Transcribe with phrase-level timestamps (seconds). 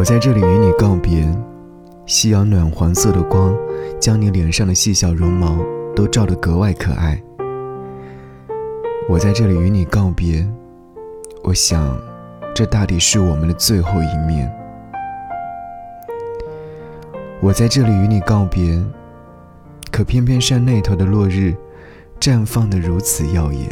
[0.00, 1.30] 我在这里与你告别，
[2.06, 3.54] 夕阳暖黄色的光，
[4.00, 5.58] 将你脸上的细小绒毛
[5.94, 7.22] 都照得格外可爱。
[9.10, 10.48] 我在这里与你告别，
[11.42, 11.94] 我想，
[12.54, 14.50] 这大抵是我们的最后一面。
[17.42, 18.82] 我在这里与你告别，
[19.92, 21.54] 可偏偏山那头的落日，
[22.18, 23.68] 绽放的如此耀眼。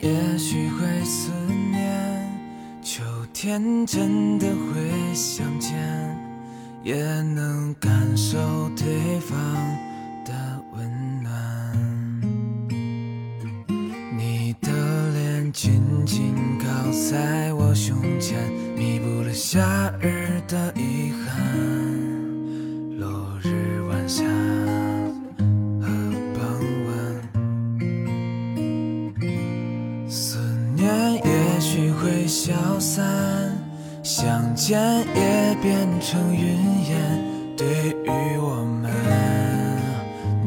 [0.00, 1.30] 也许会思
[1.70, 2.30] 念，
[2.82, 5.74] 秋天真的会相见，
[6.82, 8.38] 也能感受
[8.76, 9.36] 对方
[10.24, 10.32] 的
[10.74, 11.32] 温暖。
[14.16, 14.70] 你的
[15.12, 16.66] 脸紧紧靠
[17.10, 21.75] 在我胸前，弥补了夏日的遗憾。
[32.06, 33.04] 会消散，
[34.00, 34.80] 相见
[35.16, 36.40] 也变成云
[36.88, 37.20] 烟。
[37.56, 37.66] 对
[38.04, 38.92] 于我们，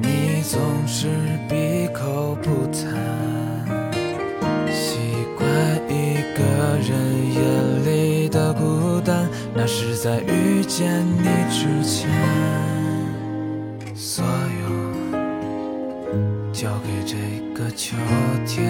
[0.00, 1.08] 你总是
[1.48, 2.80] 闭口不谈。
[4.70, 5.00] 习
[5.36, 5.44] 惯
[5.88, 6.38] 一个
[6.78, 6.88] 人
[7.34, 7.40] 夜
[7.90, 12.08] 里的孤单，那是在遇见你之前，
[13.96, 14.24] 所
[14.62, 14.68] 有
[16.52, 17.16] 交给这
[17.52, 17.96] 个秋
[18.46, 18.64] 天。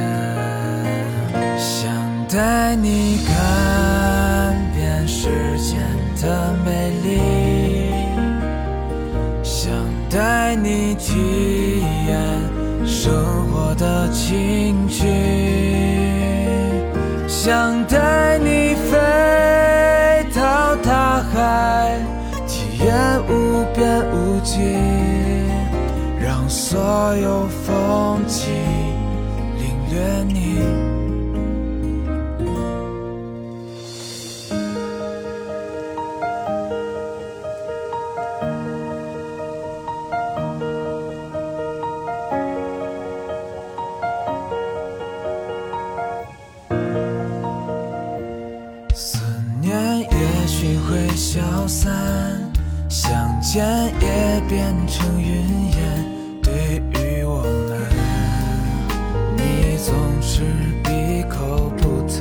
[1.59, 1.93] 想
[2.31, 5.79] 带你看遍世间
[6.21, 7.19] 的美丽，
[9.43, 9.73] 想
[10.11, 12.19] 带你体验
[12.87, 13.15] 生
[13.51, 15.07] 活的情趣，
[17.27, 21.99] 想带你飞到大海，
[22.47, 22.95] 体验
[23.27, 24.61] 无边无际，
[26.21, 28.53] 让所有风景
[29.57, 30.88] 领略你。
[51.89, 52.53] 散，
[52.89, 53.65] 相见
[54.01, 55.79] 也变成云烟。
[56.43, 57.71] 对于我们，
[59.37, 60.43] 你总是
[60.85, 62.19] 闭口不谈。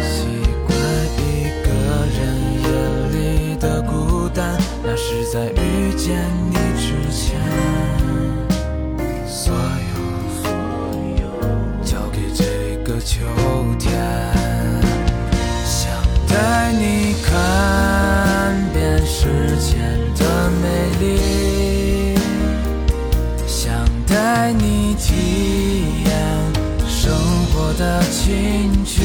[0.00, 0.14] 习
[0.66, 0.70] 惯
[1.18, 1.20] 一
[1.62, 1.66] 个
[2.16, 2.18] 人
[2.62, 2.66] 夜
[3.10, 3.16] 里
[3.56, 6.16] 的孤单，那是在遇见
[6.50, 6.51] 你
[24.94, 25.14] 体
[26.04, 26.10] 验
[26.86, 27.12] 生
[27.52, 29.02] 活的情趣，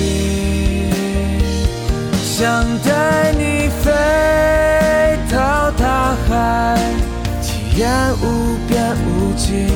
[2.21, 3.91] 想带你飞
[5.31, 6.77] 到大海，
[7.41, 7.87] 体验
[8.21, 8.25] 无
[8.67, 9.67] 边无际，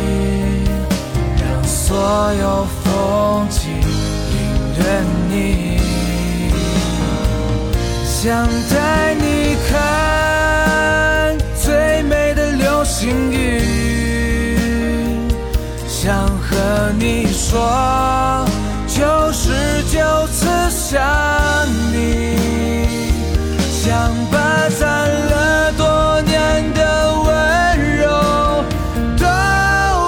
[1.39, 2.43] 让所有
[2.83, 3.59] 风景
[4.31, 4.35] 领
[4.77, 4.81] 略
[5.29, 5.31] 你。
[8.03, 9.25] 想带你
[16.03, 18.43] 想和你说
[18.87, 19.51] 九十
[19.83, 20.99] 九次想
[21.93, 22.37] 你，
[23.71, 28.63] 想把攒了多年的温柔
[29.19, 29.25] 都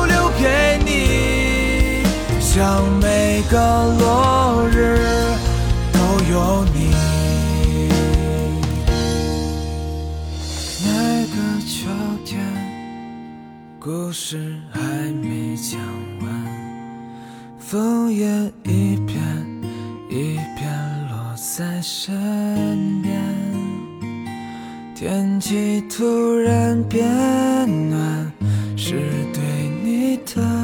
[0.07, 2.03] 留给你，
[2.41, 3.55] 想每个
[3.99, 4.97] 落日
[5.91, 5.99] 都
[6.31, 6.91] 有你。
[10.83, 10.87] 那
[11.27, 11.35] 个
[11.67, 11.87] 秋
[12.25, 12.41] 天
[13.83, 14.79] 故事还
[15.11, 15.77] 没讲
[16.21, 16.31] 完，
[17.59, 18.25] 枫叶
[18.63, 19.21] 一片
[20.09, 23.21] 一片落在身边，
[24.95, 27.05] 天气突然变
[27.89, 28.31] 暖，
[28.77, 28.93] 是
[29.33, 29.43] 对
[29.83, 30.62] 你的。